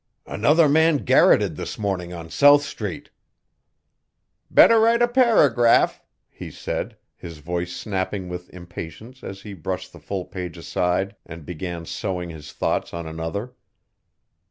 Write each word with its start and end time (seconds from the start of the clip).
'Another 0.25 0.67
man 0.67 0.97
garrotted 1.05 1.57
this 1.57 1.77
morning 1.77 2.11
on 2.11 2.27
South 2.27 2.63
Street. 2.63 3.11
'Better 4.49 4.79
write 4.79 5.03
a 5.03 5.07
paragraph,' 5.07 6.01
he 6.27 6.49
said, 6.49 6.97
his 7.15 7.37
voice 7.37 7.71
snapping 7.77 8.27
with 8.27 8.49
impatience 8.49 9.23
as 9.23 9.43
he 9.43 9.53
brushed 9.53 9.93
the 9.93 9.99
full 9.99 10.25
page 10.25 10.57
aside 10.57 11.15
and 11.23 11.45
began 11.45 11.85
sowing 11.85 12.31
his 12.31 12.51
thoughts 12.51 12.95
on 12.95 13.05
another. 13.05 13.53